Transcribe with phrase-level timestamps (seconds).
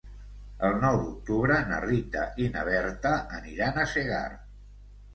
[0.69, 4.47] El nou d'octubre na Rita i na Berta aniran a Segart.